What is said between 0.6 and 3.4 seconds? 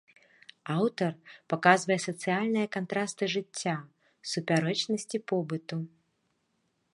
Аўтар паказвае сацыяльныя кантрасты